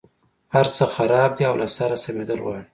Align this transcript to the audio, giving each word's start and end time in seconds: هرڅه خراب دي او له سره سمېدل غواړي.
هرڅه 0.55 0.83
خراب 0.95 1.31
دي 1.37 1.43
او 1.49 1.55
له 1.61 1.67
سره 1.77 1.95
سمېدل 2.05 2.39
غواړي. 2.45 2.63